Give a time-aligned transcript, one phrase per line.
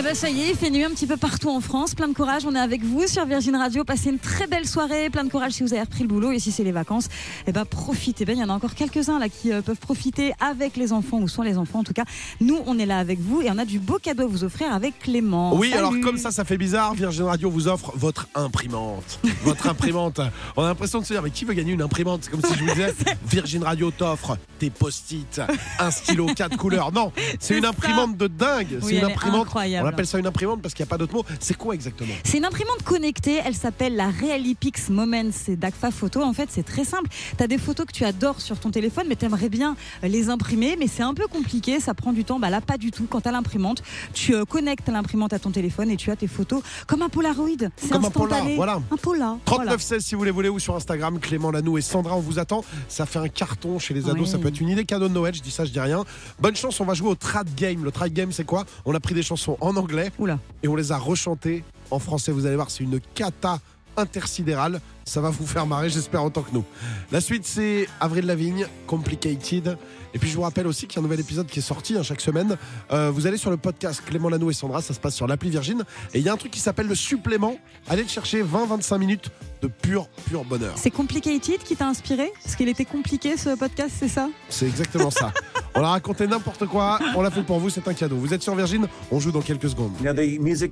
[0.00, 1.94] Eh ben ça y est, il fait nuit un petit peu partout en France.
[1.94, 3.84] Plein de courage, on est avec vous sur Virgin Radio.
[3.84, 5.10] Passez une très belle soirée.
[5.10, 7.10] Plein de courage si vous avez repris le boulot et si c'est les vacances.
[7.46, 8.34] Eh ben profitez bien.
[8.34, 11.28] Il y en a encore quelques-uns là qui euh, peuvent profiter avec les enfants ou
[11.28, 12.04] sans les enfants en tout cas.
[12.40, 14.72] Nous, on est là avec vous et on a du beau cadeau à vous offrir
[14.72, 15.54] avec Clément.
[15.54, 15.80] Oui, Salut.
[15.80, 16.94] alors comme ça, ça fait bizarre.
[16.94, 19.20] Virgin Radio vous offre votre imprimante.
[19.44, 20.20] Votre imprimante.
[20.56, 22.20] On a l'impression de se dire, mais qui veut gagner une imprimante?
[22.24, 22.94] C'est comme si je vous disais,
[23.26, 25.40] Virgin Radio t'offre des post-it,
[25.78, 26.92] un stylo, quatre couleurs.
[26.92, 28.68] Non, c'est une imprimante de dingue.
[28.70, 29.46] Oui, c'est une elle est imprimante.
[29.46, 29.89] incroyable.
[29.90, 31.24] Appelle ça une imprimante parce qu'il n'y a pas d'autre mot.
[31.40, 32.12] C'est quoi exactement?
[32.24, 36.22] C'est une imprimante connectée, elle s'appelle la Realipix Moments, c'est d'Agfa Photo.
[36.22, 37.08] En fait, c'est très simple.
[37.36, 40.28] Tu as des photos que tu adores sur ton téléphone, mais tu aimerais bien les
[40.28, 42.38] imprimer, mais c'est un peu compliqué, ça prend du temps.
[42.38, 43.06] Bah là, pas du tout.
[43.08, 43.82] Quand tu as l'imprimante,
[44.14, 47.48] tu euh, connectes l'imprimante à ton téléphone et tu as tes photos comme un Polaroid.
[47.76, 48.80] C'est Comme un Polar, voilà.
[48.90, 49.36] Un Polar.
[49.44, 52.64] 3916 si vous les voulez ou sur Instagram Clément Lanou et Sandra on vous attend
[52.88, 54.28] ça fait un carton chez les ados Oui.
[54.28, 56.04] ça peut être une idée cadeau de Noël je dis ça je dis rien
[56.38, 58.64] bonne chance on va jouer au trad game le trad game c'est quoi?
[58.84, 60.38] On a pris des chansons en anglais Oula.
[60.62, 63.58] et on les a rechantées en français vous allez voir c'est une cata
[63.96, 66.64] intersidérale ça va vous faire marrer j'espère autant que nous.
[67.10, 69.76] La suite c'est Avril Lavigne Complicated.
[70.12, 71.96] Et puis je vous rappelle aussi qu'il y a un nouvel épisode qui est sorti
[71.96, 72.56] hein, chaque semaine.
[72.90, 75.50] Euh, vous allez sur le podcast Clément Lanou et Sandra ça se passe sur l'appli
[75.50, 75.84] Virgin.
[76.14, 77.56] Et il y a un truc qui s'appelle le supplément.
[77.88, 79.30] Allez le chercher 20-25 minutes
[79.62, 80.72] de pur pur bonheur.
[80.76, 82.32] C'est Complicated qui t'a inspiré?
[82.42, 84.28] Parce qu'il était compliqué ce podcast, c'est ça?
[84.48, 85.32] C'est exactement ça.
[85.74, 88.16] On a raconté n'importe quoi on l'a fait pour vous c'est un cadeau.
[88.16, 89.92] Vous êtes sur Virgin on joue dans quelques secondes.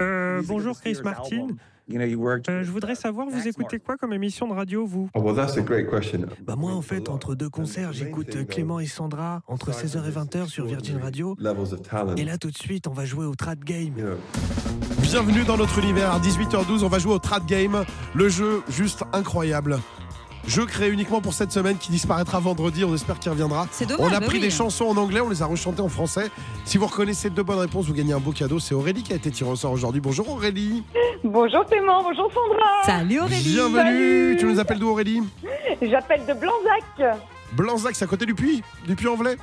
[0.03, 1.49] Euh, bonjour Chris Martin.
[1.91, 5.57] Euh, je voudrais savoir, vous écoutez quoi comme émission de radio, vous Oh, well, that's
[5.57, 6.27] a great question.
[6.45, 10.11] Bah moi en fait entre deux concerts j'écoute euh, Clément et Sandra entre 16h et
[10.11, 11.37] 20h sur Virgin Radio.
[12.17, 13.95] Et là tout de suite on va jouer au Trad Game.
[15.03, 16.11] Bienvenue dans notre univers.
[16.11, 17.85] À 18h12 on va jouer au trad game.
[18.15, 19.79] Le jeu juste incroyable
[20.49, 23.67] Jeu créé uniquement pour cette semaine qui disparaîtra vendredi, on espère qu'il reviendra.
[23.71, 24.07] C'est dommage.
[24.11, 24.43] On a bah pris oui.
[24.43, 26.31] des chansons en anglais, on les a rechantées en français.
[26.65, 28.59] Si vous reconnaissez deux bonnes réponses, vous gagnez un beau cadeau.
[28.59, 30.01] C'est Aurélie qui a été tirée au sort aujourd'hui.
[30.01, 30.85] Bonjour Aurélie.
[31.23, 32.83] Bonjour Clément, bonjour Sandra.
[32.87, 33.53] Salut Aurélie.
[33.53, 33.77] Bienvenue.
[33.77, 34.37] Salut.
[34.39, 35.23] Tu nous appelles d'où Aurélie
[35.83, 37.19] J'appelle de Blanzac.
[37.53, 39.37] Blanzac, c'est à côté du puits Du puits en velay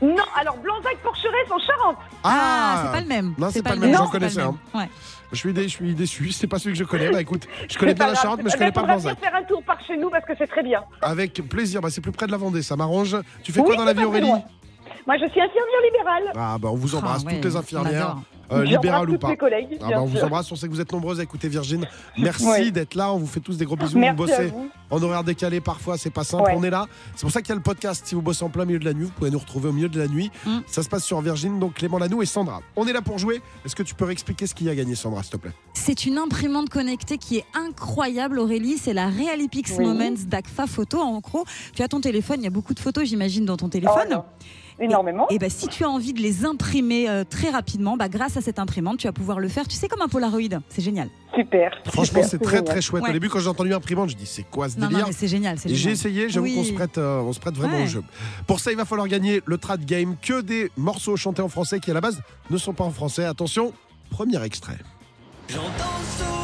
[0.00, 1.96] Non, alors Blanzac Porcheret, c'est en Charente.
[2.24, 3.34] Ah, c'est pas le même.
[3.36, 4.56] Non, c'est pas le même, j'en connaissais un.
[4.74, 4.88] Ouais.
[5.32, 7.10] Je suis, dé- je suis déçu, c'est pas celui que je connais.
[7.10, 8.98] Bah écoute, je connais bien pas la grave, Charente, mais je connais pas pas grave.
[9.00, 9.20] On va Blanzac.
[9.30, 10.82] faire un tour par chez nous parce que c'est très bien.
[11.00, 13.16] Avec plaisir, bah, c'est plus près de la Vendée, ça m'arrange.
[13.42, 14.30] Tu fais quoi dans la vie Aurélie.
[15.06, 16.22] Moi, je suis infirmière libérale.
[16.36, 18.22] Ah bah on vous embrasse, Ah, ouais, toutes les on infirmières, adore.
[18.52, 19.28] Euh, libérales ou pas.
[19.28, 21.48] mes collègues, Ah bah, on vous embrasse, on sait que vous êtes nombreuses à écouter
[21.48, 21.86] Virgin.
[22.18, 22.70] Merci Ouais.
[22.70, 24.68] d'être là, on vous fait tous des gros bisous, vous Merci à bossez vous.
[24.90, 26.54] en horaire décalé parfois, c'est pas simple, Ouais.
[26.56, 26.86] on est là.
[27.14, 28.84] C'est pour ça qu'il y a le podcast, si vous bossez en plein milieu de
[28.84, 30.30] la nuit, vous pouvez nous retrouver au milieu de la nuit.
[30.46, 30.58] Mm.
[30.66, 32.60] Ça se passe sur Virgin, donc Clément Lanou et Sandra.
[32.76, 34.94] On est là pour jouer, est-ce que tu peux expliquer ce qu'il y a gagné
[34.94, 35.52] Sandra, s'il te plaît?
[35.74, 38.76] C'est une imprimante connectée qui est incroyable, Aurélie.
[38.78, 39.84] C'est la Realipix Oui.
[39.86, 40.98] Moments d'Agfa Photo.
[41.00, 43.68] En gros, tu as ton téléphone, il y a beaucoup de photos, j'imagine, dans ton
[43.68, 44.08] téléphone.
[44.10, 44.24] Oh, non.
[44.82, 45.26] Énormément.
[45.30, 48.40] Et bah, si tu as envie de les imprimer euh, très rapidement, bah, grâce à
[48.40, 49.66] cette imprimante, tu vas pouvoir le faire.
[49.68, 50.40] Tu sais, comme un Polaroid.
[50.68, 51.08] C'est génial.
[51.34, 51.70] Super.
[51.86, 52.64] Franchement, c'est très génial.
[52.64, 53.04] très chouette.
[53.08, 55.28] Au début, quand j'ai entendu imprimante, je dis c'est quoi ce délire non, mais c'est
[55.28, 55.56] génial.
[55.64, 56.54] Et J'ai essayé, j'avoue Oui.
[56.56, 57.84] qu'on se prête, euh, on se prête vraiment Ouais.
[57.84, 58.02] au jeu.
[58.46, 61.80] Pour ça, il va falloir gagner le trad game, que des morceaux chantés en français
[61.80, 62.20] qui à la base
[62.50, 63.24] ne sont pas en français.
[63.24, 63.72] Attention,
[64.10, 64.78] premier extrait.
[65.48, 66.41] J'entends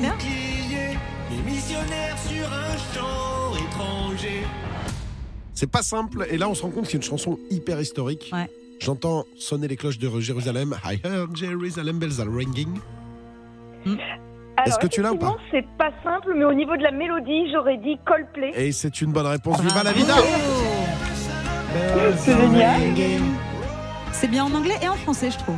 [0.00, 0.12] bien.
[0.12, 0.98] bouclier,
[1.30, 4.42] les missionnaires sur un champ étranger.
[5.54, 8.30] C'est pas simple, et là on se rend compte que c'est une chanson hyper historique.
[8.32, 8.48] Ouais.
[8.80, 10.74] J'entends sonner les cloches de Jérusalem.
[10.84, 12.78] I heard Jerusalem bells are ringing.
[13.84, 13.98] Alors,
[14.66, 17.50] Est-ce que tu l'as ou pas C'est pas simple, mais au niveau de la mélodie,
[17.52, 18.52] j'aurais dit Coldplay.
[18.54, 19.60] Et c'est une bonne réponse.
[19.60, 20.14] Viva la vida
[22.16, 22.80] C'est génial.
[24.12, 25.56] C'est bien en anglais et en français, je trouve.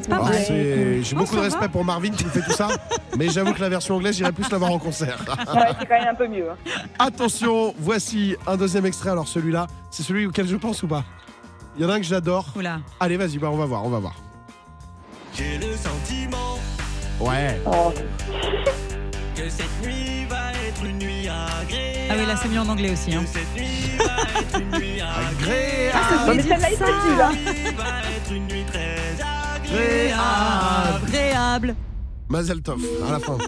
[0.00, 0.34] C'est pas Ah, mal.
[0.46, 1.68] c'est- J'ai Non, beaucoup de ça respect va.
[1.68, 2.68] pour Marvin qui me fait tout ça,
[3.18, 5.18] mais j'avoue que la version anglaise, j'irais plus la voir en concert.
[5.54, 6.46] Ouais, c'est quand même un peu mieux.
[6.50, 6.56] hein.
[6.98, 9.10] Attention, voici un deuxième extrait.
[9.10, 11.04] Alors celui-là, c'est celui auquel je pense ou pas?
[11.76, 12.46] Il y en a un que j'adore.
[12.56, 12.80] Oula.
[13.00, 14.14] Allez, vas-y, bah, on va voir, on va voir.
[15.34, 16.58] J'ai le sentiment
[17.20, 17.60] Ouais.
[17.66, 17.92] Oh,
[19.36, 22.08] que cette nuit va être une nuit agréable.
[22.10, 23.14] Ah oui, là, c'est mieux en anglais aussi.
[23.14, 23.22] Hein.
[23.22, 25.94] Que cette nuit va être une nuit agréable.
[25.94, 26.86] Ah, ça Ouais, voulait mais dire celle-là est ça.
[26.86, 27.32] facile, hein.
[27.32, 27.84] nuit va
[28.16, 28.46] être une
[29.72, 31.06] nuit très Agréable.
[31.06, 31.76] Agréable.
[32.28, 33.38] Mazel Tov, à la fin.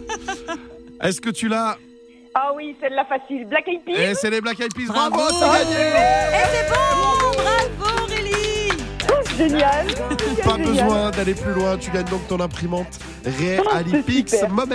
[1.03, 1.76] Est-ce que tu l'as
[2.35, 3.47] Ah oui, celle-là facile.
[3.47, 3.94] Black Eyed Peas.
[3.97, 4.87] Eh, c'est les Black Eyed Peas.
[4.88, 5.17] Bravo.
[5.17, 8.13] Bravo, c'est gagné Et c'est bon Bravo
[9.36, 9.86] Génial.
[10.44, 10.84] Pas Génial.
[10.86, 11.76] besoin d'aller plus loin.
[11.78, 14.50] Tu gagnes donc ton imprimante Realipix super.
[14.50, 14.66] Moment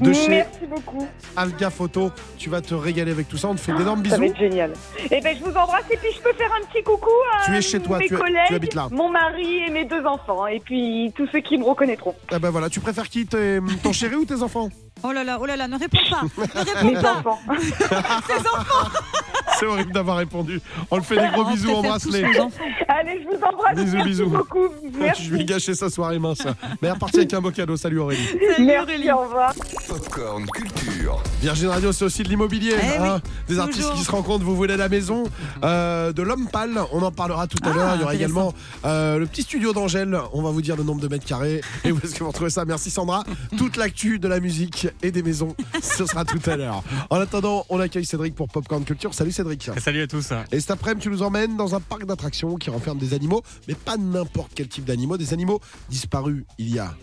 [0.00, 1.08] de chez Merci beaucoup.
[1.36, 2.10] Alga Photo.
[2.38, 3.48] Tu vas te régaler avec tout ça.
[3.48, 4.32] On te fait d'énormes Ça va bisous.
[4.34, 4.72] être génial.
[5.10, 7.56] Et ben je vous embrasse et puis je peux faire un petit coucou à Tu
[7.56, 8.88] es chez toi, mes tu es- tu collègues, habites là.
[8.90, 12.14] mon mari et mes deux enfants et puis tous ceux qui me reconnaîtront.
[12.30, 14.68] Ah ben voilà, tu préfères qui tes- Ton chéri ou tes enfants?
[15.02, 16.22] Oh là là, oh là là, ne réponds pas.
[16.22, 17.18] Ne Mes réponds pas.
[17.18, 17.38] enfants.
[19.62, 20.60] C'est horrible d'avoir répondu.
[20.90, 22.24] On le fait des gros bisous, embrasse-les.
[22.24, 23.76] Allez, je vous embrasse.
[23.76, 24.28] Bisous, Merci bisous.
[24.28, 24.68] beaucoup.
[24.98, 25.22] Merci.
[25.26, 26.42] Je vais gâcher sa soirée mince.
[26.80, 27.76] Mais est repartie avec un beau cadeau.
[27.76, 28.26] Salut Aurélie.
[28.26, 29.12] Salut Merci, Aurélie.
[29.12, 29.54] au revoir.
[29.86, 31.22] Popcorn Culture.
[31.40, 32.74] Virgin Radio, c'est aussi de l'immobilier.
[32.76, 33.20] Eh hein.
[33.46, 33.62] Des toujours.
[33.62, 35.22] artistes qui se rencontrent, vous voulez la maison.
[35.62, 37.92] Euh, de l'homme pâle, on en parlera tout à Ah, l'heure.
[37.94, 38.52] Il y aura également
[38.84, 40.18] euh, le petit studio d'Angèle.
[40.32, 41.60] On va vous dire le nombre de mètres carrés.
[41.84, 43.22] Et où est-ce que vous retrouvez ça Merci Sandra.
[43.56, 46.82] Toute l'actu de la musique et des maisons, ce sera tout à l'heure.
[47.10, 49.14] En attendant, on accueille Cédric pour Popcorn Culture.
[49.14, 49.51] Salut Cédric.
[49.78, 50.32] Salut à tous.
[50.52, 53.74] Et cet après-midi, tu nous emmènes dans un parc d'attractions qui renferme des animaux, mais
[53.74, 56.94] pas n'importe quel type d'animaux, des animaux disparus il y a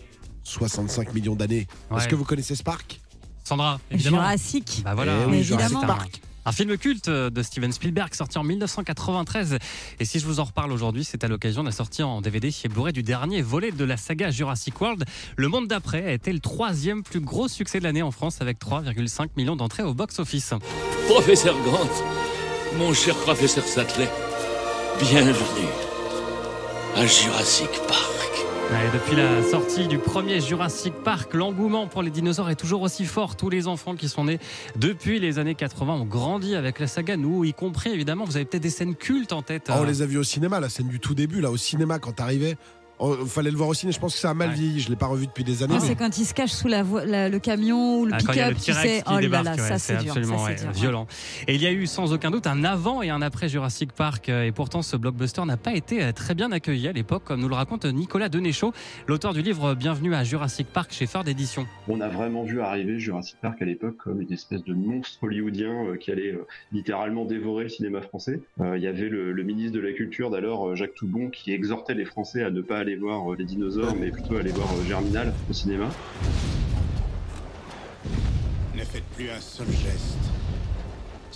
[0.44, 1.66] 65 millions d'années.
[1.96, 3.00] Est-ce que vous connaissez ce parc?
[3.44, 4.18] Sandra, évidemment.
[4.18, 4.82] Jurassique.
[4.84, 6.20] Bah voilà, Eh oui, Jurassic un- Park.
[6.46, 9.58] Un film culte de Steven Spielberg sorti en 1993.
[10.00, 12.50] Et si je vous en reparle aujourd'hui, c'est à l'occasion de la sortie en DVD
[12.50, 15.04] chez Blu-ray du dernier volet de la saga Jurassic World.
[15.36, 18.58] Le monde d'après a été le troisième plus gros succès de l'année en France avec
[18.58, 20.54] 3,5 millions d'entrées au box-office.
[21.08, 21.88] Professeur Grant,
[22.76, 24.06] mon cher professeur Sattler,
[25.00, 25.68] bienvenue
[26.96, 28.20] à Jurassic Park.
[28.70, 33.04] Ouais, depuis la sortie du premier Jurassic Park, l'engouement pour les dinosaures est toujours aussi
[33.04, 33.34] fort.
[33.34, 34.38] Tous les enfants qui sont nés
[34.76, 38.24] depuis les années 80 ont grandi avec la saga, nous y compris évidemment.
[38.24, 39.66] Vous avez peut-être des scènes cultes en tête.
[39.68, 41.56] Ah, on euh, les a vus au cinéma, la scène du tout début, là, au
[41.56, 42.56] cinéma, quand t'arrivais.
[43.02, 43.92] Il fallait le voir au ciné.
[43.92, 44.54] Je pense que ça a mal Ouais.
[44.54, 44.80] vieilli.
[44.80, 45.74] Je l'ai pas revu depuis des années.
[45.76, 48.12] Ah, mais- c'est quand il se cache sous la vo- la- le camion ou le
[48.14, 49.02] Ah, pick-up, tu sais.
[49.06, 50.08] Oh là là, ouais, ça c'est dur.
[50.12, 50.80] absolument ça, c'est ouais, dur, ouais.
[50.80, 51.06] violent.
[51.48, 54.28] Et il y a eu sans aucun doute un avant et un après Jurassic Park.
[54.28, 57.40] euh, Et pourtant, ce blockbuster n'a pas été euh, très bien accueilli à l'époque, comme
[57.40, 58.72] nous le raconte Nicolas Denéchaud,
[59.06, 61.66] l'auteur du livre Bienvenue à Jurassic Park chez Ford Édition.
[61.88, 65.72] On a vraiment vu arriver Jurassic Park à l'époque comme une espèce de monstre hollywoodien
[65.86, 68.40] euh, qui allait euh, littéralement dévorer le cinéma français.
[68.60, 71.52] Euh, Il y avait le, le ministre de la Culture d'alors, euh, Jacques Toubon, qui
[71.52, 74.68] exhortait les Français à ne pas aller voir euh, les dinosaures, mais plutôt aller voir
[74.72, 75.88] euh, Germinal au cinéma.
[78.74, 80.39] Ne faites plus un seul geste.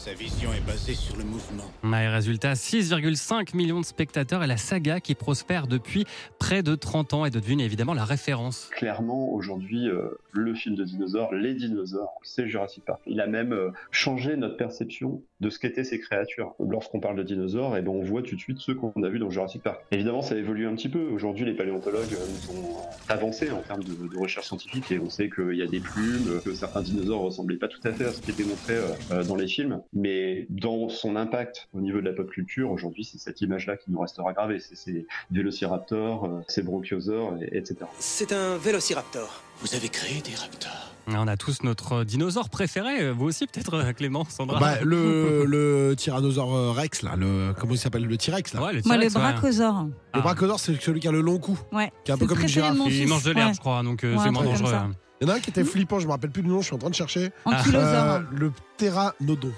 [0.05, 1.65] Sa vision est basée sur le mouvement.
[1.83, 6.05] Ouais, résultat, 6,5 millions de spectateurs et la saga qui prospère depuis
[6.39, 8.69] près de 30 ans est devenue évidemment la référence.
[8.73, 13.01] Clairement, aujourd'hui, euh, le film de dinosaures, les dinosaures, c'est Jurassic Park.
[13.07, 16.55] Il a même euh, changé notre perception de ce qu'étaient ces créatures.
[16.59, 19.19] Lorsqu'on parle de dinosaures, eh ben, on voit tout de suite ceux qu'on a vus
[19.19, 19.85] dans Jurassic Park.
[19.91, 21.09] Évidemment, ça évolue un petit peu.
[21.11, 22.77] Aujourd'hui, les paléontologues euh, nous ont
[23.09, 26.41] avancé en termes de, de recherche scientifique et on sait qu'il y a des plumes,
[26.45, 29.25] que certains dinosaures ressemblaient pas tout à fait à ce qui était montré euh, euh,
[29.25, 29.81] dans les films.
[29.95, 33.91] Mais dans son impact au niveau de la pop culture, aujourd'hui, c'est cette image-là qui
[33.93, 34.59] nous restera gravée.
[34.61, 37.77] C'est ces vélociraptors, euh, ces brachiosaures, etc.
[37.99, 39.43] C'est un vélociraptor.
[39.61, 40.91] Vous avez créé des raptors.
[41.07, 45.95] On a tous notre dinosaure préféré, vous aussi peut-être euh, Clément, Sandra Bah, le, le
[45.97, 48.63] tyrannosaure euh, Rex, là, le, comment il s'appelle Le T-Rex, là?
[48.63, 49.11] Ouais, le Moi, le ouais.
[49.11, 49.87] brachiosaure.
[50.15, 50.17] Ah.
[50.17, 51.93] Le brachiosaure, c'est celui qui a le long cou, Ouais.
[52.05, 52.77] qui est un C'est peu comme une girafe.
[52.89, 53.55] Il mange de l'herbe, ouais.
[53.55, 54.71] je crois, donc euh, Ouais, c'est moins dangereux.
[54.71, 54.89] ça.
[55.21, 56.67] Il y en a un qui était flippant, je me rappelle plus du nom, je
[56.67, 57.31] suis en train de chercher.
[57.45, 57.85] Ankylosautre.
[57.87, 59.53] Euh, le pteranodon.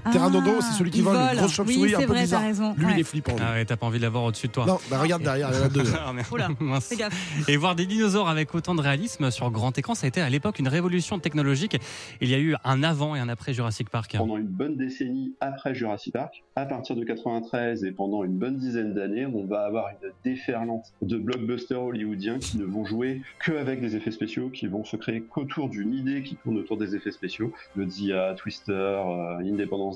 [0.00, 2.42] Pteranodon, c'est celui qui il vole, une grosse chauve-souris oui, un c'est peu vrai, bizarre.
[2.76, 2.92] Lui, ouais.
[2.94, 3.32] il est flippant.
[3.32, 3.42] lui.
[3.46, 4.66] Ah ouais, t'as pas envie de l'avoir au-dessus de toi.
[4.66, 5.84] Non, bah regarde derrière, il y en a deux.
[6.00, 6.26] Ah, merde.
[6.32, 6.86] Oula, Mince.
[6.88, 7.48] Fais gaffe.
[7.48, 10.30] Et voir des dinosaures avec autant de réalisme sur grand écran, ça a été à
[10.30, 11.76] l'époque une révolution technologique.
[12.20, 14.14] Il y a eu un avant et un après Jurassic Park.
[14.16, 18.56] Pendant une bonne décennie après Jurassic Park, à partir de 93 et pendant une bonne
[18.56, 23.52] dizaine d'années, on va avoir une déferlante de blockbusters hollywoodiens qui ne vont jouer que
[23.52, 26.94] avec des effets spéciaux, qui vont se créer qu'autour d'une idée qui tourne autour des
[26.94, 27.52] effets spéciaux.
[27.74, 29.89] Le Dia, Twister, euh, Independence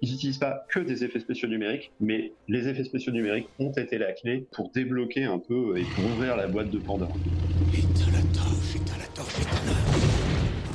[0.00, 3.98] Ils n'utilisent pas que des effets spéciaux numériques, mais les effets spéciaux numériques ont été
[3.98, 7.16] la clé pour débloquer un peu et pour ouvrir la boîte de Pandore.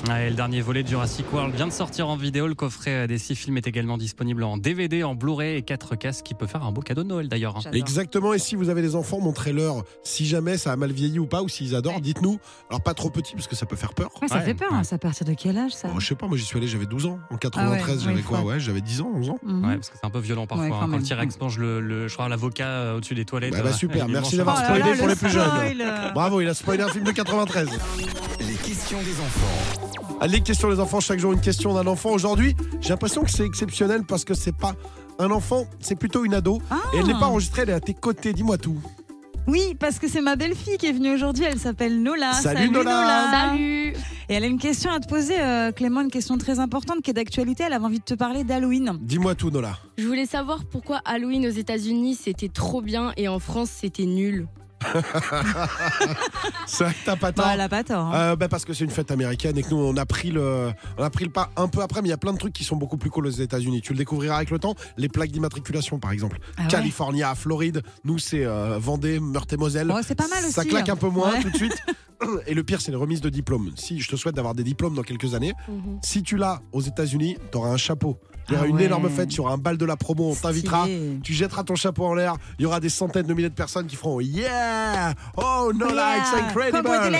[0.08, 2.48] Ouais, le dernier volet de Jurassic World vient de sortir en vidéo.
[2.48, 5.96] Le coffret euh, des six films est également disponible en DVD, en Blu-ray et 4
[5.98, 7.58] casques qui peut faire un beau cadeau de Noël d'ailleurs.
[7.58, 7.72] hein.
[7.74, 11.28] Exactement, et si vous avez des enfants, montrez-leur si jamais ça a mal vieilli ou
[11.28, 12.02] pas, ou s'ils adorent, Ouais.
[12.02, 12.40] dites-nous.
[12.70, 14.10] Alors pas trop petit, parce que ça peut faire peur.
[14.22, 16.08] Ouais, ça Ouais, fait peur, hein, ça à partir de quel âge ça Oh, je
[16.08, 17.20] sais pas, moi j'y suis allé, j'avais 12 ans.
[17.30, 19.40] En 93, Ah ouais, j'avais quoi Ouais, j'avais 10 ans, 11 ans.
[19.44, 19.66] Mhm.
[19.66, 20.66] Ouais, parce que c'est un peu violent parfois.
[20.68, 21.04] Ouais, quand hein, quand le.
[21.04, 23.52] T-Rex mange le, le, je crois, l'avocat euh, au-dessus des toilettes.
[23.52, 24.56] Bah, bah, super, merci d'avoir.
[24.58, 25.50] Oh là spoilé là, pour le les plus jeunes.
[25.50, 26.12] spoil.
[26.14, 27.68] Bravo, il a spoilé un film de 93.
[28.40, 29.97] Les questions des enfants.
[30.20, 32.12] Allez, questions les enfants, chaque jour une question d'un enfant.
[32.12, 34.76] Aujourd'hui, j'ai l'impression que c'est exceptionnel parce que c'est pas
[35.20, 36.62] un enfant, c'est plutôt une ado.
[36.70, 36.78] Ah.
[36.94, 38.78] Et elle n'est pas enregistrée, elle est à tes côtés, dis-moi tout.
[39.48, 41.46] Oui, parce que c'est ma belle-fille qui est venue aujourd'hui.
[41.46, 42.34] Elle s'appelle Nola.
[42.34, 43.32] Salut, Nola.
[43.32, 43.94] Salut
[44.28, 47.12] Et elle a une question à te poser, euh, Clément, une question très importante qui
[47.12, 47.64] est d'actualité.
[47.66, 48.98] Elle avait envie de te parler d'Halloween.
[49.00, 49.78] Dis-moi tout, Nola.
[49.98, 54.48] Je voulais savoir pourquoi Halloween aux États-Unis c'était trop bien et en France c'était nul.
[56.66, 57.46] C'est vrai que t'as pas tort.
[57.46, 58.06] Bah, elle a pas tort.
[58.06, 58.12] hein.
[58.32, 60.72] Euh, bah, parce que c'est une fête américaine et que nous on a pris le
[60.98, 62.54] on a pris le pas un peu après mais il y a plein de trucs
[62.54, 63.82] qui sont beaucoup plus cool aux États-Unis.
[63.82, 64.76] Tu le découvriras avec le temps.
[64.98, 66.40] Les plaques d'immatriculation par exemple.
[66.58, 69.94] Ah ouais California, Floride, nous c'est euh, Vendée, Meurthe-et-Moselle.
[70.06, 70.54] C'est pas mal aussi.
[70.54, 70.94] Ça claque hein.
[70.94, 71.42] un peu moins Ouais.
[71.42, 71.76] tout de suite.
[72.48, 73.72] Et le pire, c'est les remises de diplômes.
[73.76, 75.54] Si je te souhaite d'avoir des diplômes dans quelques années,
[76.02, 78.18] si tu l'as aux États-Unis, tu auras un chapeau.
[78.50, 78.86] Il y aura Ah une ouais.
[78.86, 80.88] énorme fête, aura un bal de la promo, on t'invitera.
[81.24, 82.36] Tu jetteras ton chapeau en l'air.
[82.60, 85.14] Il y aura des centaines de milliers de personnes qui feront Yeah!
[85.38, 86.18] Oh, no, Yeah.
[86.18, 87.16] it's incredible!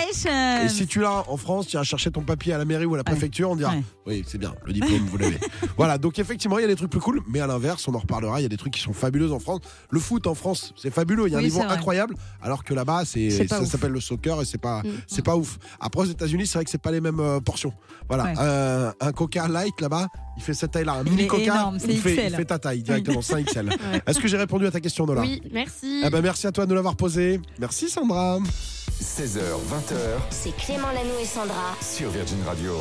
[0.64, 2.94] Et si tu l'as en France, tu iras chercher ton papier à la mairie ou
[2.94, 3.84] à la préfecture, on dira Ouais.
[4.06, 5.38] Oui, c'est bien, le diplôme, vous l'avez.
[5.78, 8.00] voilà, donc effectivement, il y a des trucs plus cool, mais à l'inverse, on en
[8.00, 9.60] reparlera, il y a des trucs qui sont fabuleux en France.
[9.90, 13.04] Le foot en France, c'est fabuleux, il y a un niveau incroyable, alors que là-bas,
[13.06, 14.90] c'est, ça s'appelle le soccer et c'est pas, Mm.
[15.08, 15.58] c'est pas ouf.
[15.80, 17.74] Après, aux États-Unis, c'est vrai que c'est pas les mêmes euh, portions.
[18.08, 18.34] Voilà, Ouais.
[18.40, 20.08] Euh, un Coca Light là-bas,
[20.38, 20.94] il fait cette taille-là.
[20.94, 22.26] Un Il Coca, fait, XL.
[22.30, 23.68] il fait ta taille directement, c'est un XL.
[23.70, 23.76] Ouais.
[24.06, 26.02] Est-ce que j'ai répondu à ta question, Nola Oui, merci.
[26.06, 27.40] Eh ben, merci à toi de nous l'avoir posé.
[27.60, 28.40] Merci, Sandra.
[29.02, 29.96] 16h, 20h
[30.32, 31.76] C'est Clément Lanoux et Sandra.
[31.82, 32.74] sur Virgin Radio.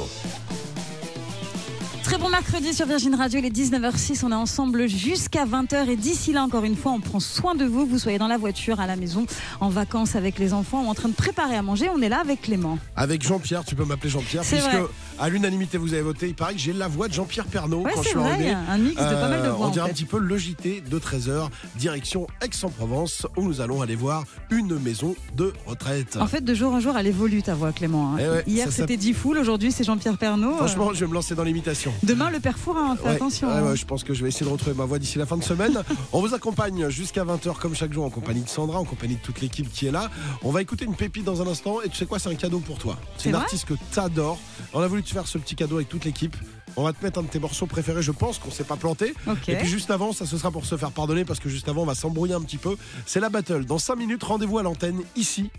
[2.07, 5.97] Très bon mercredi sur Virgin Radio, il est 19h06, on est ensemble jusqu'à 20h et
[5.97, 8.79] d'ici là encore une fois on prend soin de vous, vous soyez dans la voiture,
[8.79, 9.27] à la maison,
[9.59, 12.21] en vacances avec les enfants ou en train de préparer à manger, on est là
[12.21, 12.79] avec Clément.
[12.95, 14.85] Avec Jean-Pierre, tu peux m'appeler Jean-Pierre, puisque vrai.
[15.19, 16.29] à l'unanimité vous avez voté.
[16.29, 18.51] Il paraît que j'ai la voix de Jean-Pierre Pernaud Ouais quand je suis vrai, arrivé.
[18.51, 20.39] un mix de pas mal de Euh, voix on en dirait un petit peu le
[20.39, 26.17] JT de 13h, direction Aix-en-Provence, où nous allons aller voir une maison de retraite.
[26.21, 28.15] En fait de jour en jour elle évolue ta voix Clément.
[28.15, 28.19] hein.
[28.21, 30.57] Eh ouais, Hier c'était Diffoul, aujourd'hui c'est Jean-Pierre Pernaud.
[30.57, 31.93] Franchement, je vais me lancer dans l'imitation.
[32.03, 33.49] Demain le père Fourin, fais Ouais, attention.
[33.49, 33.63] ouais, hein.
[33.71, 35.43] ouais, je pense que je vais essayer de retrouver ma voix d'ici la fin de
[35.45, 35.83] semaine.
[36.13, 39.21] On vous accompagne jusqu'à 20h comme chaque jour en compagnie de Sandra, en compagnie de
[39.21, 40.11] toute l'équipe qui est là.
[40.43, 42.61] On va écouter une pépite dans un instant et tu sais quoi, c'est un cadeau
[42.61, 42.97] pour toi.
[43.19, 44.39] C'est une artiste que t'adores.
[44.73, 46.37] On a voulu te faire ce petit cadeau avec toute l'équipe.
[46.79, 49.15] On va te mettre un de tes morceaux préférés, je pense qu'on s'est pas planté.
[49.49, 51.83] Et puis juste avant, ça ce sera pour se faire pardonner parce que juste avant,
[51.83, 52.77] on va s'embrouiller un petit peu.
[53.07, 53.65] C'est la battle.
[53.65, 55.51] Dans 5 minutes, rendez-vous à l'antenne ici.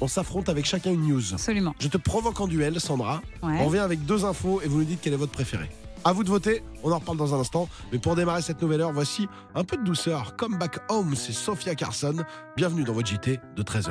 [0.00, 1.34] On s'affronte avec chacun une news.
[1.34, 1.74] Absolument.
[1.78, 3.20] Je te provoque en duel, Sandra.
[3.42, 3.58] Ouais.
[3.60, 5.70] On vient avec deux infos et vous nous dites quel est votre préféré.
[6.02, 7.68] À vous de voter, on en reparle dans un instant.
[7.92, 10.34] Mais pour démarrer cette nouvelle heure, voici un peu de douceur.
[10.36, 12.24] Come back home, c'est Sophia Carson.
[12.56, 13.90] Bienvenue dans votre JT de 13h.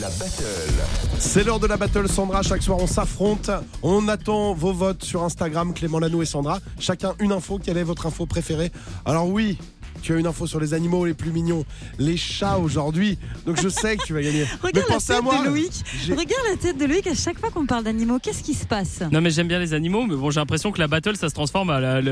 [0.00, 0.72] La battle.
[1.18, 2.42] C'est l'heure de la battle, Sandra.
[2.42, 3.50] Chaque soir, on s'affronte.
[3.82, 6.58] On attend vos votes sur Instagram, Clément Lano et Sandra.
[6.80, 7.60] Chacun une info.
[7.62, 8.72] Quelle est votre info préférée?
[9.04, 9.58] Alors, oui.
[10.02, 11.64] Tu as une info sur les animaux les plus mignons,
[11.98, 13.18] les chats aujourd'hui.
[13.46, 14.44] Donc je sais que tu vas gagner.
[14.62, 15.38] Regarde Mais la pensez tête à moi.
[15.38, 15.72] de Loïc.
[16.10, 18.18] Regarde la tête de Loïc à chaque fois qu'on parle d'animaux.
[18.20, 19.00] Qu'est-ce qui se passe?
[19.12, 21.34] Non mais j'aime bien les animaux, mais bon j'ai l'impression que la battle ça se
[21.34, 22.10] transforme à la, news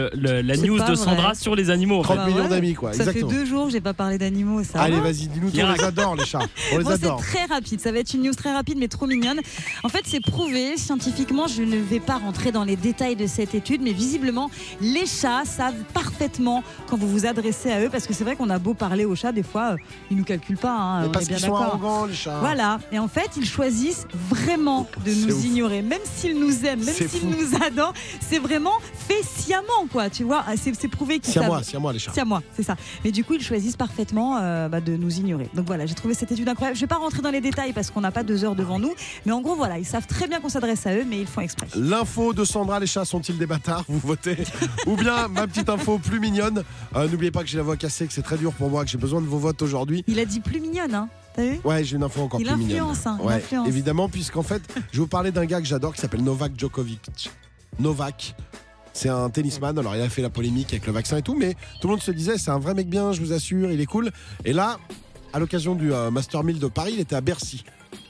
[0.79, 0.97] de vrai.
[0.97, 1.99] Sandra sur les animaux.
[1.99, 2.15] en fait.
[2.15, 2.49] 30 Bah millions ouais.
[2.49, 2.93] d'amis, quoi.
[2.93, 3.29] Ça Exactement.
[3.31, 5.51] fait deux jours que j'ai pas parlé d'animaux, ça Allez, va vas-y, dis-nous.
[5.61, 6.39] On les adore, les chats.
[6.73, 7.21] On les Bon, c'est adore.
[7.21, 9.41] très rapide, ça va être une news très rapide mais trop mignonne.
[9.83, 13.55] En fait, c'est prouvé scientifiquement, je ne vais pas rentrer dans les détails de cette
[13.55, 18.13] étude, mais visiblement, les chats savent parfaitement quand vous vous adressez à eux, parce que
[18.15, 19.77] c'est vrai qu'on a beau parler aux chats, des fois, euh,
[20.11, 22.39] ils nous calculent pas, hein, on parce qu'ils sont arrogants, les chats.
[22.41, 25.45] Voilà, et en fait, ils choisissent vraiment de C'est nous ouf.
[25.45, 30.25] ignorer, même s'ils nous aiment, même s'ils nous adorent, c'est vraiment fait sciemment, quoi, tu
[30.25, 31.47] vois, Ah, c'est prouvé qu'ils savent.
[31.47, 32.13] moi, c'est à moi, les chats.
[32.15, 32.77] C'est à moi, c'est ça.
[33.05, 35.49] Mais du coup, ils choisissent parfaitement euh, bah, de nous ignorer.
[35.55, 36.77] Donc voilà, j'ai trouvé cette étude incroyable.
[36.77, 38.93] Je vais pas rentrer dans les détails parce qu'on n'a pas deux heures devant nous.
[39.27, 41.41] Mais en gros, voilà, ils savent très bien qu'on s'adresse à eux, mais ils font
[41.41, 41.67] exprès.
[41.77, 43.85] L'info de Sandra, les chats sont-ils des bâtards?
[43.89, 44.37] Vous votez.
[44.87, 46.63] Ou bien ma petite info plus mignonne.
[46.97, 48.91] Euh, N'oubliez pas que j'ai la voix cassée, que c'est très dur pour moi, que
[48.91, 50.05] j'ai besoin de vos votes aujourd'hui.
[50.09, 51.61] Il a dit plus mignonne, hein T'as vu?
[51.63, 52.81] Ouais, j'ai une info encore Il plus mignonne.
[52.81, 53.69] influence, hein, il influence.
[53.69, 54.61] évidemment, puisqu'en fait,
[54.91, 57.31] je vais vous parler d'un gars que j'adore qui s'appelle Novak Djokovic.
[57.79, 58.35] Novak.
[58.93, 61.55] C'est un tennisman, alors il a fait la polémique avec le vaccin et tout, mais
[61.81, 63.87] tout le monde se disait c'est un vrai mec bien, je vous assure, il est
[63.87, 64.11] cool.
[64.45, 64.79] Et là,
[65.33, 67.63] à l'occasion du euh, Master 1000 de Paris, il était à Bercy.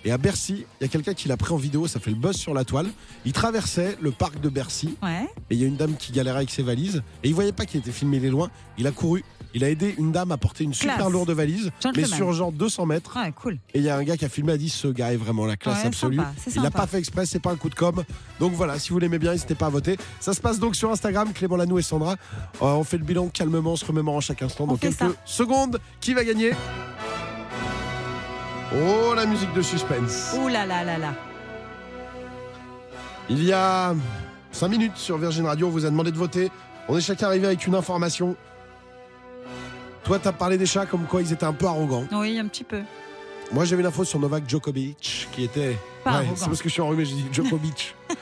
[0.05, 2.17] Et à Bercy, il y a quelqu'un qui l'a pris en vidéo, ça fait le
[2.17, 2.89] buzz sur la toile.
[3.27, 5.29] Il traversait le parc de Bercy Ouais.
[5.51, 7.67] et il y a une dame qui galérait avec ses valises et il voyait pas
[7.67, 8.51] qu'il était filmé il est loin.
[8.79, 12.05] Il a couru, il a aidé une dame à porter une super lourde valise, mais
[12.05, 13.15] sur genre 200 mètres.
[13.21, 13.59] Ouais, cool.
[13.75, 15.45] Et il y a un gars qui a filmé, a dit ce gars est vraiment
[15.45, 16.17] la classe Ouais, absolue.
[16.17, 18.03] sympa, il l'a pas fait exprès, c'est pas un coup de com.
[18.39, 19.99] Donc voilà, si vous l'aimez bien, n'hésitez pas à voter.
[20.19, 22.13] Ça se passe donc sur Instagram, Clément Lanou et Sandra.
[22.13, 22.17] Euh,
[22.61, 24.67] on fait le bilan calmement, on se remémore en chaque instant.
[24.67, 25.09] Dans quelques ça.
[25.27, 26.53] secondes, qui va gagner?
[28.75, 30.37] Oh, la musique de suspense.
[30.41, 31.15] Ouh là là là là.
[33.29, 33.95] Il y a
[34.53, 36.51] 5 minutes sur Virgin Radio, on vous a demandé de voter.
[36.89, 38.37] On est chacun arrivé avec une information.
[40.05, 42.07] Toi, t'as parlé des chats comme quoi ils étaient un peu arrogants.
[42.13, 42.81] Oui, un petit peu.
[43.53, 45.77] Moi, j'avais une info sur Novak Djokovic qui était.
[46.05, 47.95] Pas Ouais, c'est parce que je suis enrhumé, j'ai dit Djokovic.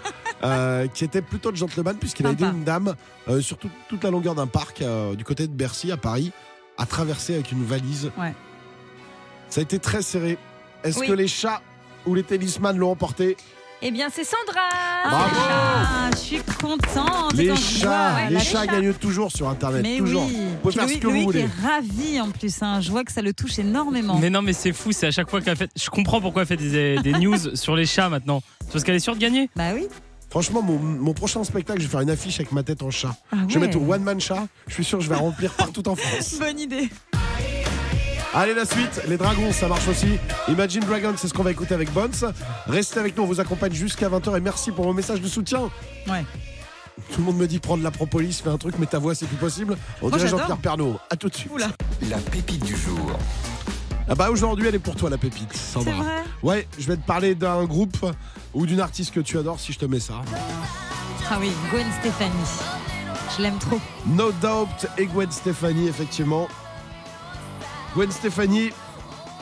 [0.45, 2.95] Euh, qui était plutôt de gentleman puisqu'il a aidé une dame
[3.29, 6.31] euh, sur tout- toute la longueur d'un parc euh, du côté de Bercy à Paris
[6.77, 8.13] à traverser avec une valise.
[8.17, 8.33] Ouais.
[9.51, 10.39] Ça a été très serré.
[10.85, 11.07] Est-ce Oui.
[11.09, 11.61] que les chats
[12.07, 13.37] ou les tennisman l'ont emporté
[13.83, 14.61] Eh bien, c'est Sandra
[15.09, 19.83] Bravo Ah, Je suis contente Les chats, Ouais, les bah, chats gagnent toujours sur Internet.
[19.83, 20.25] Mais toujours.
[20.27, 20.37] oui.
[20.37, 21.41] Vous pouvez faire ce que vous voulez.
[21.41, 22.63] est ravi en plus.
[22.63, 22.81] hein.
[22.81, 24.19] Je vois que ça le touche énormément.
[24.19, 25.71] Mais non, mais c'est fou, c'est à chaque fois qu'elle fait.
[25.77, 28.43] Je comprends pourquoi elle fait des, des news sur les chats maintenant.
[28.67, 29.49] C'est Parce qu'elle est sûre de gagner.
[29.57, 29.87] Bah oui.
[30.31, 33.17] Franchement, mon, mon prochain spectacle, je vais faire une affiche avec ma tête en chat.
[33.33, 34.47] Ah Je vais mettre One Man Chat.
[34.67, 36.37] Je suis sûr que je vais remplir partout en France.
[36.39, 36.91] Bonne idée.
[38.35, 39.03] Allez, la suite.
[39.09, 40.19] Les dragons, ça marche aussi.
[40.49, 42.13] Imagine Dragons, c'est ce qu'on va écouter avec Bones.
[42.67, 45.71] Restez avec nous, on vous accompagne jusqu'à 20h et merci pour vos messages de soutien.
[46.09, 46.25] Ouais.
[47.13, 49.27] Tout le monde me dit prendre la propolis, fais un truc, mais ta voix, c'est
[49.27, 49.77] plus possible.
[50.03, 50.31] On Moi, dirait.
[50.31, 50.99] Jean-Pierre Pernaud.
[51.11, 51.51] À tout de suite.
[51.53, 51.69] Oula.
[52.11, 53.11] La pépite du jour.
[54.11, 55.93] Ah bah aujourd'hui, elle est pour toi, la pépite, Sandra.
[55.93, 57.97] C'est vrai Ouais, je vais te parler d'un groupe
[58.55, 60.15] ou d'une artiste que tu adores si je te mets ça.
[61.31, 62.33] Ah oui, Gwen Stefani.
[63.37, 63.79] Je l'aime trop.
[64.07, 66.49] No Doubt et Gwen Stefani, effectivement.
[67.99, 68.71] Gwen Stefani,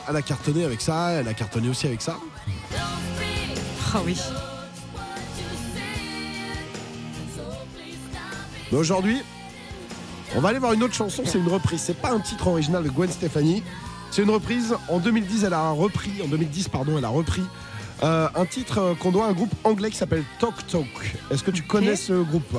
[0.09, 2.17] elle a cartonné avec ça, elle a cartonné aussi avec ça.
[3.93, 4.17] Ah oui.
[8.71, 9.21] Mais aujourd'hui,
[10.35, 11.81] on va aller voir une autre chanson, c'est une reprise.
[11.81, 13.61] C'est pas un titre original de Gwen Stefani.
[14.09, 14.75] C'est une reprise.
[14.89, 17.43] En 2010, elle a repris, en 2010, pardon, elle a repris
[18.01, 20.87] euh, un titre euh, qu'on doit à un groupe anglais qui s'appelle Talk Talk.
[21.29, 22.57] Est-ce que tu connais ce groupe?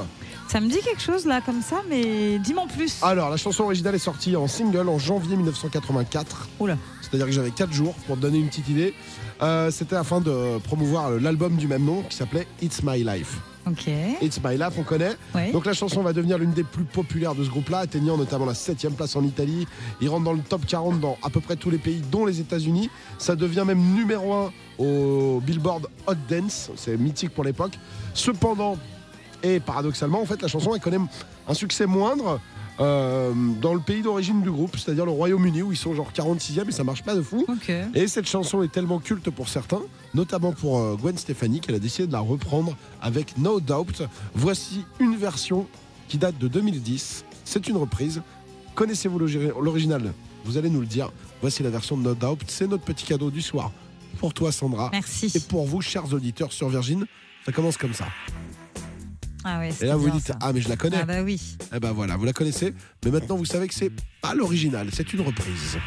[0.48, 2.98] Ça me dit quelque chose là comme ça, mais dis-moi en plus.
[3.02, 6.48] Alors, la chanson originale est sortie en single en janvier 1984.
[6.58, 6.78] Oula.
[7.02, 8.94] C'est-à-dire que j'avais 4 jours pour te donner une petite idée.
[9.42, 13.36] Euh, C'était afin de promouvoir l'album du même nom qui s'appelait It's My Life.
[13.66, 13.88] Ok.
[14.22, 15.16] It's My Life, on connaît.
[15.52, 18.54] Donc la chanson va devenir l'une des plus populaires de ce groupe-là, atteignant notamment la
[18.54, 19.66] 7 place en Italie.
[20.00, 22.40] Il rentre dans le top 40 dans à peu près tous les pays, dont les
[22.40, 22.88] États-Unis.
[23.18, 26.70] Ça devient même numéro 1 au Billboard Hot Dance.
[26.76, 27.72] C'est mythique pour l'époque.
[28.14, 28.78] Cependant,
[29.42, 30.98] et paradoxalement, en fait, la chanson elle connaît
[31.48, 32.40] un succès moindre.
[32.80, 36.68] euh, dans le pays d'origine du groupe, c'est-à-dire le Royaume-Uni où ils sont genre 46e
[36.68, 37.44] et ça marche pas de fou.
[37.92, 39.80] Et cette chanson est tellement culte pour certains,
[40.14, 44.04] notamment pour euh, Gwen Stefani, qu'elle a décidé de la reprendre avec No Doubt.
[44.32, 45.66] Voici une version
[46.06, 47.24] qui date de 2010.
[47.44, 48.22] C'est une reprise.
[48.76, 50.12] Connaissez-vous l'ori- l'original?
[50.44, 51.10] Vous allez nous le dire.
[51.40, 52.44] Voici la version de No Doubt.
[52.46, 53.72] C'est notre petit cadeau du soir.
[54.18, 54.90] Pour toi, Sandra.
[54.92, 55.32] Merci.
[55.34, 57.06] Et pour vous, chers auditeurs sur Virgin,
[57.44, 58.06] ça commence comme ça.
[59.44, 60.36] Ah ouais, Et là, vous dites ça.
[60.40, 60.98] Ah, mais je la connais.
[61.00, 61.56] Ah bah oui.
[61.74, 62.74] Eh ben voilà, vous la connaissez.
[63.04, 65.78] Mais maintenant, vous savez que c'est pas l'original, c'est une reprise.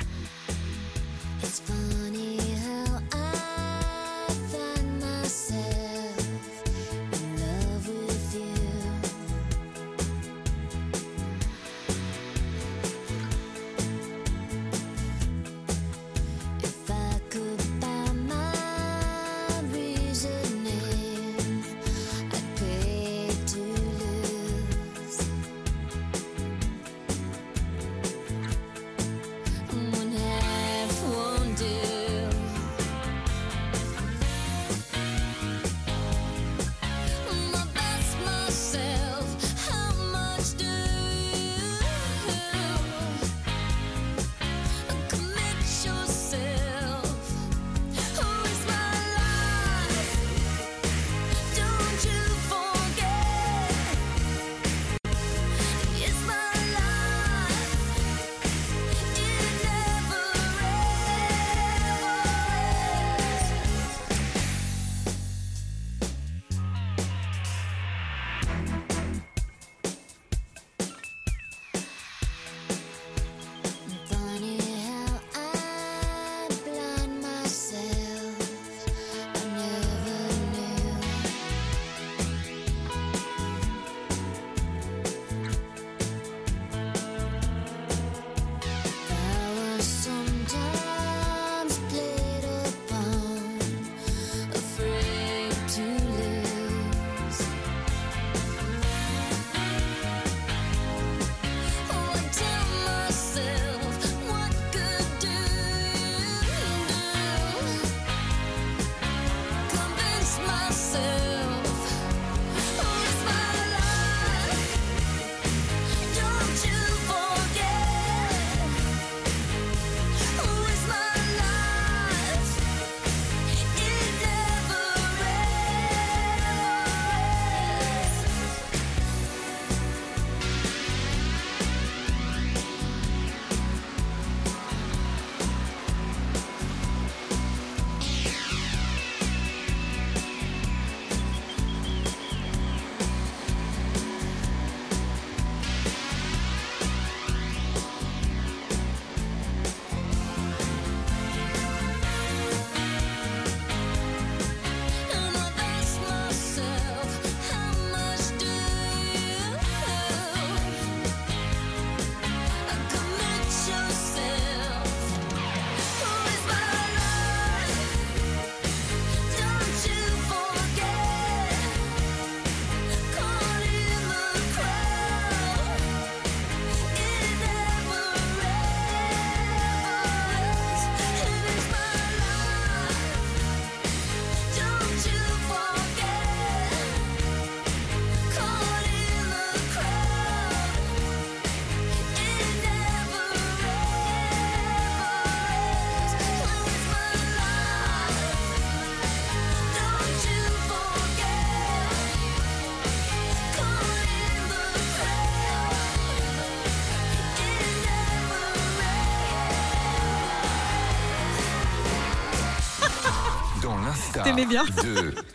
[214.46, 214.64] Bien.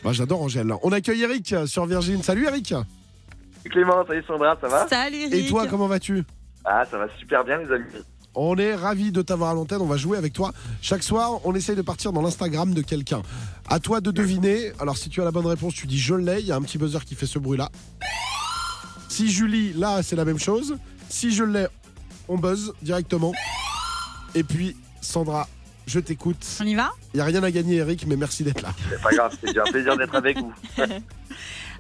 [0.05, 0.73] Moi, j'adore Angèle.
[0.83, 2.23] On accueille Eric sur Virgin.
[2.23, 2.75] Salut Eric.
[3.64, 4.87] Clément, salut Sandra, ça va?
[4.88, 5.35] Salut Eric.
[5.35, 6.25] Et toi, comment vas-tu?
[6.64, 7.85] Ah, ça va super bien les amis.
[8.35, 10.53] On est ravis de t'avoir à l'antenne, on va jouer avec toi.
[10.83, 13.23] Chaque soir, on essaye de partir dans l'Instagram de quelqu'un.
[13.69, 14.73] À toi de deviner.
[14.79, 16.62] Alors si tu as la bonne réponse, tu dis je l'ai, il y a un
[16.62, 17.71] petit buzzer qui fait ce bruit-là.
[19.09, 20.77] Si Julie, là, c'est la même chose.
[21.09, 21.66] Si je l'ai,
[22.29, 23.33] on buzz directement.
[24.35, 25.49] Et puis, Sandra,
[25.87, 26.44] je t'écoute.
[26.61, 26.90] On y va?
[27.14, 28.75] Il n'y a rien à gagner, Eric, mais merci d'être là.
[28.90, 30.53] C'est pas grave, c'est un plaisir d'être avec vous.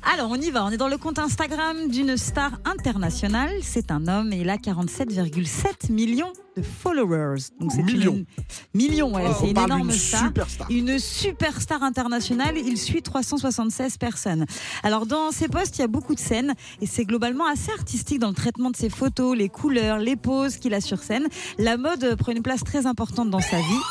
[0.02, 0.64] Alors, on y va.
[0.64, 3.50] On est dans le compte Instagram d'une star internationale.
[3.62, 7.42] C'est un homme et il a 47,7 millions de followers.
[7.60, 8.14] Donc c'est Millions.
[8.14, 8.26] Une...
[8.74, 9.24] Millions, ouais.
[9.28, 10.26] Oh, c'est une énorme star.
[10.26, 10.70] superstar.
[10.70, 12.56] Une superstar internationale.
[12.56, 14.46] Il suit 376 personnes.
[14.82, 18.18] Alors, dans ses posts, il y a beaucoup de scènes et c'est globalement assez artistique
[18.18, 21.26] dans le traitement de ses photos, les couleurs, les poses qu'il a sur scène.
[21.58, 23.82] La mode prend une place très importante dans sa vie.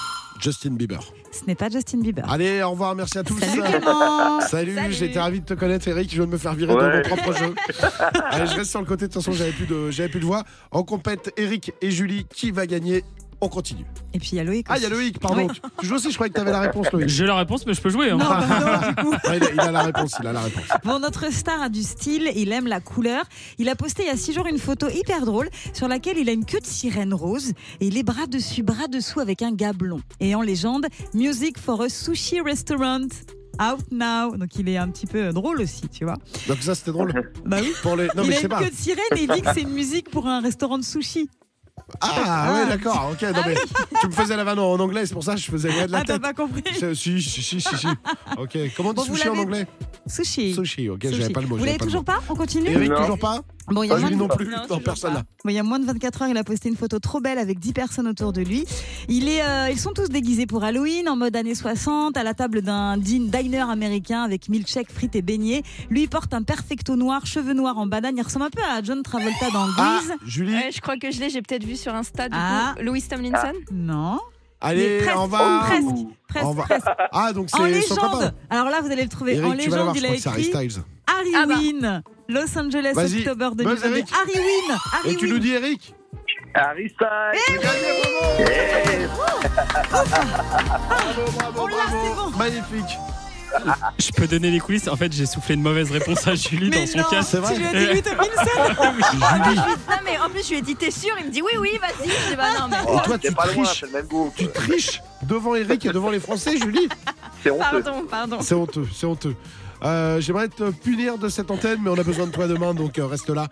[0.42, 1.00] Justin Bieber.
[1.32, 2.24] Ce n'est pas Justin Bieber.
[2.30, 3.38] Allez, au revoir, merci à tous.
[3.40, 3.62] Salut.
[4.50, 4.94] Salut, Salut.
[4.94, 6.10] j'étais ravi de te connaître, Eric.
[6.10, 6.98] Je viens de me faire virer de Ouais.
[6.98, 7.54] mon propre jeu.
[8.32, 9.08] Allez, je reste sur le côté.
[9.08, 10.44] De toute façon, j'avais plus de, j'avais plus de voix.
[10.72, 13.04] En compète, Eric et Julie, qui va gagner
[13.46, 13.86] On continue.
[14.14, 14.66] Et puis il y a Loïc.
[14.70, 14.90] Ah, il y a.
[14.90, 15.46] Loïc, pardon.
[15.48, 15.62] Oui.
[15.80, 17.08] Tu- joues aussi, je croyais que tu avais la réponse, Loïc.
[17.10, 18.10] J'ai la réponse, mais je peux jouer.
[18.10, 18.18] hein.
[18.18, 19.16] Non, bah non, du coup.
[19.24, 20.64] Ah, il, a, il a la réponse, il a la réponse.
[20.84, 23.24] Bon, notre star a du style, il aime la couleur.
[23.60, 26.28] Il a posté il y a six jours une photo hyper drôle sur laquelle il
[26.28, 29.52] a une queue de sirène rose et il est bras dessus, bras dessous avec un
[29.52, 30.02] gars blond.
[30.20, 33.08] Et en légende, Music for a Sushi Restaurant.
[33.62, 34.36] Out now.
[34.36, 36.18] Donc il est un petit peu drôle aussi, tu vois.
[36.50, 37.32] Donc ça, c'était drôle.
[37.46, 37.72] Bah oui.
[37.84, 38.08] Pour les...
[38.08, 38.60] Non, il mais a je sais une pas.
[38.60, 41.30] queue de sirène et il dit que c'est une musique pour un restaurant de sushi.
[42.02, 43.10] Ah, ouais, d'accord.
[43.12, 43.56] Ok, non, mais
[44.02, 45.92] tu me faisais la vanne en anglais, c'est pour ça que je faisais ouais de
[45.92, 46.22] la Ah, t'as tête.
[46.22, 47.88] pas compris C'est- Si, si, si, si, si.
[48.38, 49.68] Ok, comment on dit Bon, vous sushi en l'avez- anglais?
[50.08, 50.54] Sushi.
[50.54, 51.16] Sushi, ok, Sushi.
[51.22, 51.56] j'avais pas le mot.
[51.56, 52.06] Vous j'avais l'avez pas le toujours mot.
[52.06, 52.20] pas?
[52.30, 52.98] On continue Eric, Non.
[52.98, 53.42] toujours pas?
[53.68, 55.24] Bon, il y a Ah, moins Julie de- non plus, Non, personne là.
[55.44, 57.40] Bon, il y a moins de 24 heures, il a posté une photo trop belle
[57.40, 58.66] avec 10 personnes autour de lui.
[59.10, 62.34] Il est, euh, ils sont tous déguisés pour Halloween, en mode années 60, à la
[62.36, 65.64] table d'un din- diner américain avec milkshake, frites et beignets.
[65.90, 68.16] Lui, il porte un perfecto noir, cheveux noirs en banane.
[68.18, 70.18] Il ressemble un peu à John Travolta dans Ah, Grease.
[70.26, 72.74] Julie, Ouais, je crois que je l'ai, j'ai peut-être vu sur Insta du Ah.
[72.78, 72.84] coup.
[72.84, 73.54] Louis Tomlinson.
[73.72, 74.20] Non.
[74.62, 75.60] allez, presque, on va.
[75.66, 75.86] presque,
[76.28, 76.86] presque, on va- presque.
[77.12, 78.08] Ah, donc En c'est son copain.
[78.20, 78.34] légende.
[78.50, 79.40] Alors là, vous allez le trouver.
[79.44, 80.84] en Eric, légende, je il a écrit Styles.
[81.08, 82.02] Harry Ah bah.
[82.28, 83.86] Los Angeles, buzz, 2022.
[83.86, 84.06] Eric.
[84.12, 84.78] Harry Wynn.
[84.94, 85.34] Harry Et tu Wynn.
[85.34, 85.94] nous dis Eric
[86.56, 87.40] Harry Styles
[88.40, 89.08] Eh.
[90.90, 92.38] Bravo, bravo, On l'a, c'est bon.
[92.38, 92.98] Magnifique.
[94.00, 94.88] Je peux donner les coulisses.
[94.88, 97.30] En fait, j'ai soufflé une mauvaise réponse à Julie Mais dans son non, casque.
[97.32, 98.34] C'est vrai Tu lui as dit Louis Tomlinson
[99.46, 101.16] Julie, Non mais en plus je lui ai dit t'es sûr?
[101.20, 102.10] Il me dit oui oui vas-y.
[102.10, 102.78] Je dis bah non mais.
[102.88, 103.80] Oh, toi, c'est tu pas loin, triches.
[103.80, 104.34] c'est le même goût.
[104.36, 106.90] tu triches devant Eric et devant les Français, Julie
[107.44, 107.62] C'est honteux.
[107.82, 108.38] Pardon pardon.
[108.42, 109.36] C'est honteux, c'est honteux.
[109.84, 112.98] Euh, J'aimerais te punir de cette antenne, mais on a besoin de toi demain, donc
[112.98, 113.48] euh, reste là.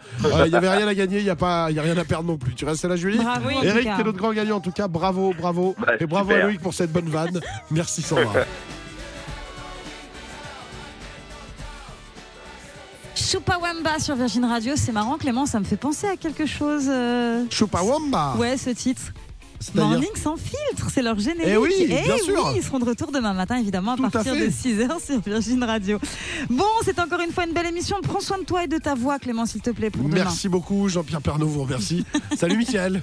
[0.46, 2.28] Il n'y avait rien à gagner, il n'y a, pas- y a rien à perdre
[2.28, 2.54] non plus.
[2.56, 4.88] Tu restes là, Julie Bravo, Eric, t'es notre grand gagnant en tout cas.
[4.88, 5.76] Bravo, bravo.
[5.78, 6.44] Bah, et bravo super.
[6.46, 7.40] à Loïc pour cette bonne vanne.
[7.72, 8.34] Merci Sandra.
[13.16, 16.86] Chupawamba sur Virgin Radio, c'est marrant Clément, ça me fait penser à quelque chose.
[16.90, 19.02] euh, Chupawamba Ouais, ce titre.
[19.76, 21.52] Morning sans filtre, c'est leur générique.
[21.54, 22.34] Eh oui, bien Eh sûr.
[22.48, 25.64] oui, ils seront de retour demain matin, évidemment, à Tout partir de 6h sur Virgin
[25.64, 26.00] Radio.
[26.50, 27.98] Bon, c'est encore une fois une belle émission.
[28.04, 30.24] Prends soin de toi et de ta voix, Clément, s'il te plaît, pour demain.
[30.24, 32.06] Merci beaucoup, Jean-Pierre Pernaud vous remercie.
[32.38, 33.02] Salut Mickaël.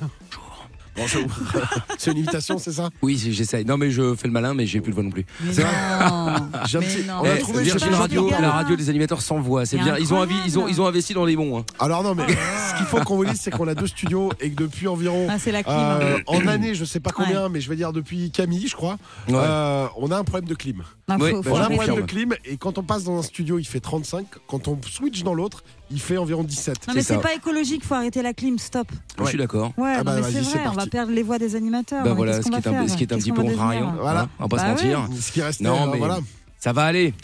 [0.96, 1.22] Bonjour.
[1.98, 2.90] c'est une invitation, c'est ça?
[3.02, 3.64] Oui, j'essaye.
[3.64, 5.24] Non, mais je fais le malin, mais j'ai plus de voix non plus.
[5.52, 5.68] C'est non,
[6.66, 7.14] J'ai un petit- non.
[7.20, 9.64] on a Eh, trouvé Virgin Radio, la radio des animateurs sans voix.
[9.66, 9.96] C'est bien.
[9.98, 10.32] Ils ont, incroyable.
[10.32, 11.58] invi- ils, ont, ils ont investi dans les bons.
[11.60, 11.64] hein.
[11.78, 12.26] Alors non, mais
[12.70, 15.26] ce qu'il faut qu'on vous dise, c'est qu'on a deux studios et que depuis environ
[15.30, 15.74] Ah, c'est la clim.
[15.76, 18.96] euh, en année, je sais pas combien, mais je vais dire depuis Camille, je crois,
[19.28, 19.34] Ouais.
[19.36, 20.82] euh, on a un problème de clim.
[21.08, 23.22] Ah, faut- bah, On a un problème de clim et quand on passe dans un
[23.22, 24.26] studio, il fait 35.
[24.46, 26.88] Quand on switch dans l'autre, il fait environ 17.
[26.88, 28.88] Non mais C'est pas écologique, faut arrêter la clim, stop.
[29.18, 29.72] Je suis d'accord.
[29.76, 32.04] Ouais, Ah non, bah, mais c'est vrai, on va perdre les voix des animateurs.
[32.04, 33.42] Bah hein, voilà, ce qui est un, faire ce qui est un Qu'est-ce petit peu
[33.42, 33.94] contrariant.
[34.00, 34.20] Voilà.
[34.22, 35.08] hein, On va pas Bah se mentir.
[35.20, 36.18] Ce qui restait, Non, euh, mais- voilà.
[36.58, 37.14] Ça va aller.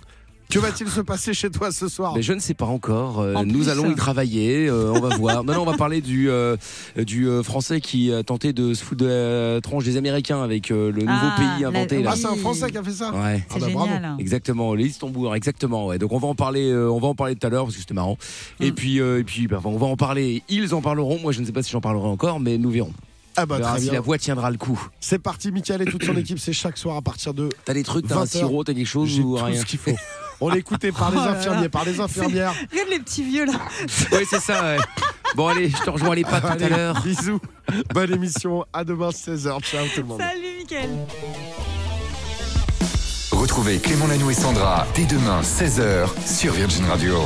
[0.49, 3.21] Que va-t-il se passer chez toi ce soir Mais je ne sais pas encore.
[3.21, 3.69] Euh, En nous plus.
[3.69, 4.69] allons y travailler.
[4.69, 5.43] euh, on va voir.
[5.45, 6.57] Non, non, on va parler du euh,
[6.97, 10.71] du euh, français qui a tenté de se foutre de la tronche des Américains avec
[10.71, 12.11] euh, le nouveau Ah, pays la- inventé là.
[12.13, 13.45] Ah, c'est un Français qui a fait ça Ouais.
[13.51, 13.93] Ah C'est bah, bravo.
[13.93, 14.17] génial.
[14.21, 15.87] Exactement, les Istanbul, exactement.
[15.89, 15.99] Ouais.
[15.99, 17.81] Donc on va en parler, euh, on va en parler tout à l'heure parce que
[17.81, 18.17] c'était marrant.
[18.61, 18.75] Et Mm.
[18.75, 20.43] puis, euh, et puis, bah, on va en parler.
[20.49, 21.19] Ils en parleront.
[21.21, 22.93] Moi, je ne sais pas si j'en parlerai encore, mais nous verrons.
[23.37, 23.93] Ah bah très si bien.
[23.95, 24.81] la voix tiendra le coup.
[25.01, 27.83] C'est parti, Mickaël et toute son équipe, c'est chaque soir à partir de T'as des
[27.83, 28.29] trucs, t'as un 20 heures.
[28.29, 29.93] sirop, t'as quelque chose J'ai ou tout rien ce qu'il faut.
[30.41, 31.31] On écouté par les Oh là.
[31.33, 32.55] infirmiers, par les infirmières.
[32.71, 33.53] Regarde les petits vieux là.
[34.13, 34.63] Oui, c'est ça.
[34.63, 34.79] ouais.
[35.35, 37.01] Bon, allez, je te rejoins les pattes tout à l'heure.
[37.03, 37.41] Bisous.
[37.93, 38.65] Bonne émission.
[38.73, 39.61] À demain 16h.
[39.63, 40.21] Ciao tout le monde.
[40.21, 40.91] Salut Mickaël.
[43.33, 47.17] Retrouvez Clément Lanoux et Sandra dès demain 16h sur Virgin Radio.